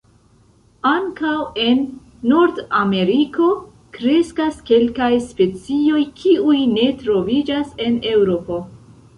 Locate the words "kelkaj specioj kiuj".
4.71-6.59